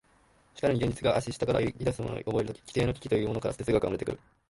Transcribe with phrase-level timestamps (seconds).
[0.55, 4.19] しかるに現実が足下から揺ぎ出すのを覚えるとき、基底の危機というものから哲学は生まれてくる。